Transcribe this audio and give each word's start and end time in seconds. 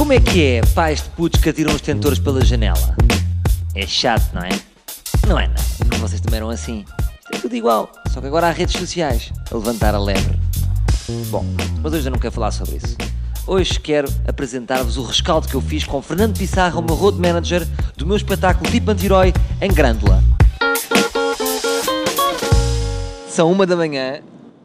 Como 0.00 0.14
é 0.14 0.18
que 0.18 0.42
é 0.42 0.62
pais 0.74 1.02
de 1.02 1.10
putos 1.10 1.42
que 1.42 1.50
atiram 1.50 1.74
os 1.74 1.82
tentores 1.82 2.18
pela 2.18 2.42
janela? 2.42 2.96
É 3.74 3.86
chato, 3.86 4.32
não 4.32 4.40
é? 4.40 4.48
Não 5.28 5.38
é 5.38 5.46
porque 5.76 5.98
vocês 5.98 6.22
também 6.22 6.38
eram 6.38 6.48
assim. 6.48 6.86
É 7.30 7.36
tudo 7.36 7.54
igual, 7.54 7.92
só 8.08 8.18
que 8.18 8.26
agora 8.26 8.48
há 8.48 8.50
redes 8.50 8.80
sociais 8.80 9.30
a 9.50 9.54
levantar 9.54 9.94
a 9.94 9.98
lebre. 9.98 10.40
Bom, 11.28 11.44
mas 11.82 11.92
hoje 11.92 12.08
eu 12.08 12.10
não 12.10 12.18
quero 12.18 12.32
falar 12.32 12.50
sobre 12.50 12.76
isso. 12.76 12.96
Hoje 13.46 13.78
quero 13.78 14.08
apresentar-vos 14.26 14.96
o 14.96 15.02
rescaldo 15.02 15.46
que 15.46 15.54
eu 15.54 15.60
fiz 15.60 15.84
com 15.84 16.00
Fernando 16.00 16.34
Pissarra, 16.34 16.78
o 16.78 16.82
meu 16.82 16.94
road 16.94 17.20
manager 17.20 17.68
do 17.94 18.06
meu 18.06 18.16
espetáculo 18.16 18.70
Tipo 18.70 18.92
Anti-Herói 18.92 19.34
em 19.60 19.70
Grândola. 19.70 20.24
São 23.28 23.52
uma 23.52 23.66
da 23.66 23.76
manhã, 23.76 24.22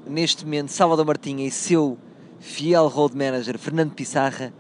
neste 0.08 0.46
momento 0.46 0.70
Salvador 0.70 1.06
Martinha 1.06 1.46
e 1.46 1.52
seu 1.52 1.98
fiel 2.40 2.88
road 2.88 3.18
manager 3.18 3.60
Fernando 3.60 3.92
Pissarra 3.92 4.54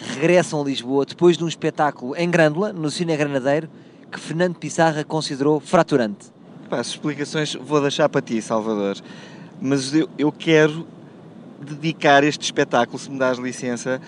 regressam 0.00 0.60
a 0.60 0.64
Lisboa 0.64 1.04
depois 1.04 1.36
de 1.36 1.44
um 1.44 1.48
espetáculo 1.48 2.16
em 2.16 2.30
Grândola, 2.30 2.72
no 2.72 2.90
Cine 2.90 3.16
Granadeiro, 3.16 3.68
que 4.10 4.18
Fernando 4.18 4.56
Pissarra 4.56 5.04
considerou 5.04 5.60
fraturante. 5.60 6.26
Pá, 6.68 6.78
as 6.78 6.88
explicações 6.88 7.54
vou 7.54 7.80
deixar 7.80 8.08
para 8.08 8.22
ti, 8.22 8.40
Salvador. 8.40 8.96
Mas 9.60 9.94
eu, 9.94 10.08
eu 10.18 10.32
quero 10.32 10.86
dedicar 11.60 12.24
este 12.24 12.42
espetáculo, 12.42 12.98
se 12.98 13.10
me 13.10 13.18
dás 13.18 13.38
licença, 13.38 14.00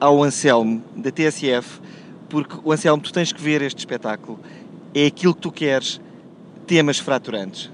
ao 0.00 0.22
Anselmo, 0.22 0.82
da 0.96 1.10
TSF, 1.10 1.80
porque 2.28 2.56
o 2.64 2.72
Anselmo, 2.72 3.02
tu 3.02 3.12
tens 3.12 3.32
que 3.32 3.40
ver 3.40 3.62
este 3.62 3.78
espetáculo. 3.78 4.38
É 4.92 5.06
aquilo 5.06 5.34
que 5.34 5.42
tu 5.42 5.52
queres, 5.52 6.00
temas 6.66 6.98
fraturantes. 6.98 7.70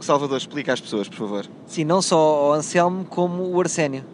Salvador, 0.00 0.38
explica 0.38 0.72
às 0.72 0.80
pessoas, 0.80 1.08
por 1.08 1.16
favor. 1.16 1.46
Sim, 1.66 1.84
não 1.84 2.00
só 2.00 2.16
ao 2.16 2.52
Anselmo 2.52 3.04
como 3.04 3.42
o 3.42 3.60
Arsénio, 3.60 4.04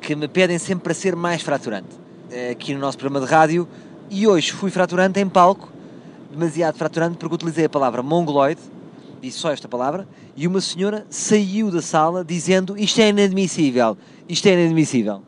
que 0.00 0.14
me 0.14 0.26
pedem 0.26 0.58
sempre 0.58 0.84
para 0.84 0.94
ser 0.94 1.14
mais 1.14 1.42
fraturante 1.42 2.05
aqui 2.50 2.74
no 2.74 2.80
nosso 2.80 2.98
programa 2.98 3.24
de 3.24 3.32
rádio. 3.32 3.68
E 4.10 4.26
hoje 4.26 4.52
fui 4.52 4.70
fraturante 4.70 5.18
em 5.20 5.28
palco, 5.28 5.72
demasiado 6.30 6.76
fraturante 6.76 7.16
porque 7.16 7.34
utilizei 7.34 7.64
a 7.64 7.68
palavra 7.68 8.02
mongoloide, 8.02 8.60
disse 9.20 9.38
só 9.38 9.50
esta 9.50 9.66
palavra, 9.66 10.06
e 10.36 10.46
uma 10.46 10.60
senhora 10.60 11.06
saiu 11.10 11.70
da 11.70 11.82
sala 11.82 12.24
dizendo 12.24 12.78
isto 12.78 13.00
é 13.00 13.08
inadmissível, 13.08 13.96
isto 14.28 14.46
é 14.46 14.52
inadmissível. 14.52 15.22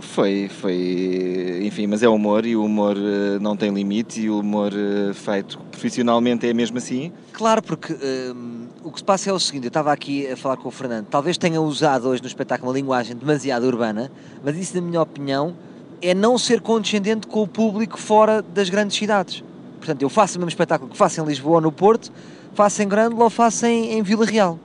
Foi, 0.00 0.48
foi, 0.48 1.60
enfim, 1.62 1.86
mas 1.86 2.02
é 2.02 2.08
humor 2.08 2.44
e 2.44 2.56
o 2.56 2.64
humor 2.64 2.96
uh, 2.96 3.40
não 3.40 3.56
tem 3.56 3.72
limite 3.72 4.20
e 4.20 4.28
o 4.28 4.40
humor 4.40 4.72
uh, 4.72 5.14
feito 5.14 5.58
profissionalmente 5.70 6.44
é 6.44 6.52
mesmo 6.52 6.78
assim. 6.78 7.12
Claro, 7.32 7.62
porque 7.62 7.92
um, 8.34 8.66
o 8.82 8.90
que 8.90 8.98
se 8.98 9.04
passa 9.04 9.30
é 9.30 9.32
o 9.32 9.38
seguinte, 9.38 9.64
eu 9.64 9.68
estava 9.68 9.92
aqui 9.92 10.26
a 10.26 10.36
falar 10.36 10.56
com 10.56 10.68
o 10.68 10.72
Fernando, 10.72 11.06
talvez 11.06 11.38
tenha 11.38 11.60
usado 11.60 12.08
hoje 12.08 12.20
no 12.20 12.26
espetáculo 12.26 12.70
uma 12.70 12.76
linguagem 12.76 13.14
demasiado 13.16 13.64
urbana, 13.64 14.10
mas 14.44 14.56
isso, 14.56 14.74
na 14.74 14.82
minha 14.82 15.00
opinião, 15.00 15.54
é 16.02 16.14
não 16.14 16.38
ser 16.38 16.60
condescendente 16.60 17.26
com 17.26 17.42
o 17.42 17.48
público 17.48 17.98
fora 17.98 18.42
das 18.42 18.68
grandes 18.68 18.96
cidades. 18.96 19.42
Portanto, 19.78 20.02
eu 20.02 20.08
faço 20.08 20.36
o 20.36 20.40
mesmo 20.40 20.48
espetáculo 20.48 20.90
que 20.90 20.96
faço 20.96 21.20
em 21.20 21.24
Lisboa 21.24 21.56
ou 21.56 21.60
no 21.60 21.72
Porto, 21.72 22.12
faço 22.54 22.82
em 22.82 22.88
Grândola 22.88 23.24
ou 23.24 23.30
faço 23.30 23.66
em, 23.66 23.92
em 23.92 24.02
Vila 24.02 24.24
Real. 24.24 24.58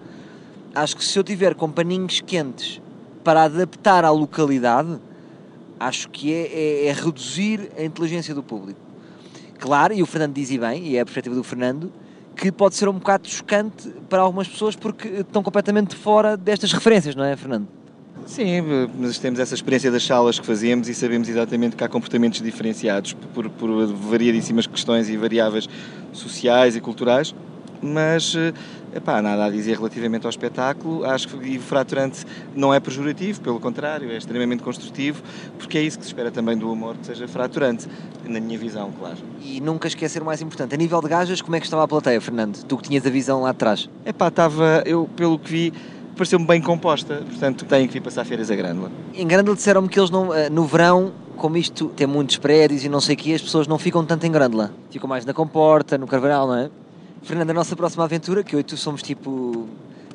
Acho 0.73 0.95
que 0.95 1.03
se 1.03 1.17
eu 1.17 1.23
tiver 1.23 1.53
com 1.53 1.69
paninhos 1.69 2.21
quentes 2.21 2.81
para 3.23 3.43
adaptar 3.43 4.05
à 4.05 4.09
localidade, 4.09 4.97
acho 5.79 6.09
que 6.09 6.33
é, 6.33 6.47
é, 6.47 6.85
é, 6.87 6.93
reduzir 6.93 7.71
a 7.77 7.83
inteligência 7.83 8.33
do 8.33 8.41
público. 8.41 8.79
Claro, 9.59 9.93
e 9.93 10.01
o 10.01 10.05
Fernando 10.05 10.33
diz 10.33 10.49
e 10.49 10.57
bem, 10.57 10.87
e 10.87 10.97
é 10.97 11.01
a 11.01 11.05
perspectiva 11.05 11.35
do 11.35 11.43
Fernando, 11.43 11.91
que 12.35 12.51
pode 12.51 12.75
ser 12.75 12.87
um 12.87 12.93
bocado 12.93 13.27
chocante 13.27 13.89
para 14.09 14.21
algumas 14.21 14.47
pessoas 14.47 14.75
porque 14.75 15.07
estão 15.07 15.43
completamente 15.43 15.95
fora 15.95 16.35
destas 16.35 16.71
referências, 16.71 17.15
não 17.15 17.23
é, 17.23 17.35
Fernando? 17.35 17.67
Sim, 18.25 18.61
mas 18.97 19.19
temos 19.19 19.39
essa 19.39 19.53
experiência 19.53 19.91
das 19.91 20.03
salas 20.03 20.39
que 20.39 20.45
fazemos 20.45 20.87
e 20.87 20.93
sabemos 20.93 21.27
exatamente 21.27 21.75
que 21.75 21.83
há 21.83 21.89
comportamentos 21.89 22.41
diferenciados 22.41 23.13
por, 23.33 23.49
por 23.49 23.87
variadíssimas 23.87 24.65
questões 24.65 25.09
e 25.09 25.17
variáveis 25.17 25.67
sociais 26.13 26.75
e 26.75 26.81
culturais, 26.81 27.35
mas 27.81 28.35
Epá, 28.93 29.21
nada 29.21 29.45
a 29.45 29.49
dizer 29.49 29.77
relativamente 29.77 30.25
ao 30.25 30.29
espetáculo. 30.29 31.05
Acho 31.05 31.27
que 31.29 31.57
o 31.57 31.61
fraturante 31.61 32.25
não 32.53 32.73
é 32.73 32.79
pejorativo, 32.79 33.39
pelo 33.39 33.59
contrário, 33.59 34.11
é 34.11 34.17
extremamente 34.17 34.61
construtivo, 34.61 35.23
porque 35.57 35.77
é 35.77 35.81
isso 35.81 35.97
que 35.97 36.03
se 36.03 36.09
espera 36.09 36.29
também 36.29 36.57
do 36.57 36.69
humor, 36.71 36.97
que 36.97 37.07
seja 37.07 37.25
fraturante, 37.27 37.87
na 38.25 38.39
minha 38.41 38.57
visão, 38.59 38.91
claro. 38.91 39.17
E 39.41 39.61
nunca 39.61 39.87
esquecer 39.87 40.21
o 40.21 40.25
mais 40.25 40.41
importante, 40.41 40.75
a 40.75 40.77
nível 40.77 41.01
de 41.01 41.07
gajas, 41.07 41.41
como 41.41 41.55
é 41.55 41.59
que 41.59 41.65
estava 41.65 41.83
a 41.83 41.87
plateia, 41.87 42.19
Fernando? 42.19 42.61
Tu 42.65 42.77
que 42.77 42.89
tinhas 42.89 43.05
a 43.05 43.09
visão 43.09 43.41
lá 43.43 43.51
atrás. 43.51 43.89
Epá, 44.05 44.27
estava, 44.27 44.83
eu 44.85 45.09
pelo 45.15 45.39
que 45.39 45.49
vi, 45.49 45.73
pareceu-me 46.15 46.45
bem 46.45 46.61
composta, 46.61 47.23
portanto 47.27 47.65
tenho 47.65 47.87
que 47.87 47.93
vir 47.93 48.01
passar 48.01 48.25
férias 48.25 48.51
a 48.51 48.55
Grândola. 48.55 48.91
Em 49.13 49.27
Grândola 49.27 49.55
disseram-me 49.55 49.89
que 49.89 49.99
eles 49.99 50.09
não, 50.09 50.33
eh, 50.33 50.49
no 50.49 50.65
verão, 50.65 51.11
como 51.37 51.57
isto 51.57 51.87
tem 51.89 52.05
muitos 52.05 52.37
prédios 52.37 52.83
e 52.83 52.89
não 52.89 53.01
sei 53.01 53.15
o 53.15 53.17
que, 53.17 53.33
as 53.33 53.41
pessoas 53.41 53.67
não 53.67 53.79
ficam 53.79 54.05
tanto 54.05 54.25
em 54.25 54.31
Grândola. 54.31 54.71
Ficam 54.89 55.09
mais 55.09 55.25
na 55.25 55.33
Comporta, 55.33 55.97
no 55.97 56.07
Carvalhal, 56.07 56.47
não 56.47 56.55
é? 56.55 56.69
Fernando, 57.23 57.49
a 57.51 57.53
nossa 57.53 57.75
próxima 57.75 58.03
aventura, 58.03 58.43
que 58.43 58.55
eu 58.55 58.59
e 58.59 58.63
tu 58.63 58.77
somos 58.77 59.01
tipo 59.01 59.67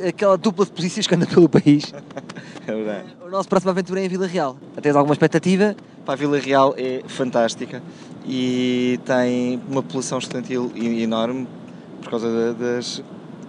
aquela 0.07 0.37
dupla 0.37 0.65
de 0.65 0.73
polícias 0.73 1.07
que 1.07 1.15
anda 1.15 1.27
pelo 1.27 1.49
país. 1.49 1.93
é 2.67 2.75
verdade. 2.75 3.17
A 3.25 3.29
nossa 3.29 3.49
próxima 3.49 3.73
aventura 3.73 4.01
é 4.01 4.05
em 4.05 4.09
Vila 4.09 4.27
Real. 4.27 4.57
Tens 4.81 4.95
alguma 4.95 5.15
expectativa? 5.15 5.75
A 6.07 6.15
Vila 6.15 6.39
Real 6.39 6.75
é 6.77 7.03
fantástica 7.07 7.83
e 8.25 9.01
tem 9.05 9.61
uma 9.69 9.83
população 9.83 10.19
estudantil 10.19 10.71
enorme 10.77 11.49
por 12.03 12.11
causa 12.11 12.55
das, 12.55 13.03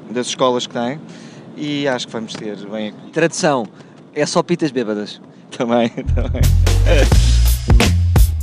das 0.10 0.28
escolas 0.28 0.66
que 0.66 0.74
tem 0.74 1.00
e 1.58 1.88
acho 1.88 2.08
que 2.08 2.14
vamos 2.14 2.34
ter 2.34 2.56
bem. 2.68 2.94
Tradução: 3.12 3.68
é 4.14 4.26
só 4.26 4.42
pitas 4.44 4.72
bêbadas. 4.72 5.20
Também, 5.52 5.90
também. 6.16 6.42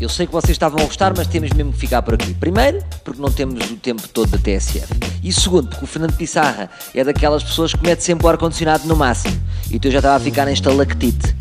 Eu 0.00 0.08
sei 0.08 0.26
que 0.26 0.32
vocês 0.32 0.50
estavam 0.50 0.80
a 0.80 0.84
gostar, 0.84 1.14
mas 1.16 1.28
temos 1.28 1.50
mesmo 1.52 1.72
que 1.72 1.78
ficar 1.78 2.02
por 2.02 2.14
aqui. 2.14 2.34
Primeiro, 2.34 2.82
porque 3.04 3.22
não 3.22 3.30
temos 3.30 3.70
o 3.70 3.76
tempo 3.76 4.06
todo 4.08 4.28
da 4.28 4.38
TSF. 4.38 4.92
E 5.22 5.32
segundo, 5.32 5.68
porque 5.68 5.84
o 5.84 5.86
Fernando 5.86 6.14
Pissarra 6.16 6.68
é 6.94 7.04
daquelas 7.04 7.42
pessoas 7.42 7.72
que 7.72 7.82
mete 7.82 8.02
sempre 8.02 8.26
o 8.26 8.28
ar-condicionado 8.28 8.86
no 8.86 8.96
máximo. 8.96 9.40
E 9.70 9.78
tu 9.78 9.90
já 9.90 9.98
estava 9.98 10.16
a 10.16 10.20
ficar 10.20 10.48
em 10.48 10.52
estalactite. 10.52 11.34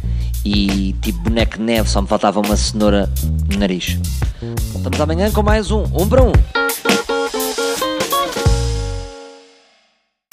E 0.46 0.94
tipo 1.02 1.20
boneco 1.22 1.58
de 1.58 1.64
neve, 1.64 1.90
só 1.90 2.02
me 2.02 2.08
faltava 2.08 2.40
uma 2.40 2.56
cenoura 2.56 3.10
no 3.50 3.58
nariz. 3.58 3.98
Voltamos 4.72 5.02
amanhã 5.02 5.32
com 5.32 5.42
mais 5.42 5.72
um 5.72 5.84
Um 5.94 6.08
para 6.08 6.24
Um. 6.24 6.63